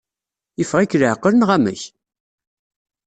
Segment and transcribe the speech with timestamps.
[0.59, 1.81] Yeffeɣ-ik leɛqel, neɣ amek?